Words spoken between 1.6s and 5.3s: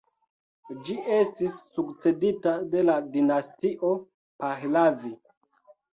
sukcedita de la dinastio Pahlavi.